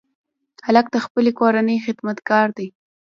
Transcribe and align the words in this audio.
هلک 0.65 0.85
د 0.91 0.97
خپلې 1.05 1.31
کورنۍ 1.39 1.77
خدمتګار 1.85 2.47
دی. 2.57 2.67